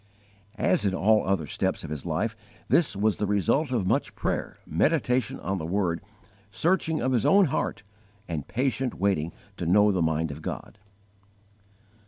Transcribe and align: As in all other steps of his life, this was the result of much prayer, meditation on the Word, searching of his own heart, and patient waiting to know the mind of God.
As 0.57 0.83
in 0.83 0.95
all 0.95 1.27
other 1.27 1.45
steps 1.45 1.83
of 1.83 1.91
his 1.91 2.07
life, 2.07 2.35
this 2.69 2.95
was 2.95 3.17
the 3.17 3.27
result 3.27 3.71
of 3.71 3.85
much 3.85 4.15
prayer, 4.15 4.57
meditation 4.65 5.39
on 5.41 5.59
the 5.59 5.65
Word, 5.67 6.01
searching 6.49 6.99
of 6.99 7.11
his 7.11 7.23
own 7.23 7.45
heart, 7.45 7.83
and 8.27 8.47
patient 8.47 8.95
waiting 8.95 9.31
to 9.57 9.67
know 9.67 9.91
the 9.91 10.01
mind 10.01 10.31
of 10.31 10.41
God. 10.41 10.79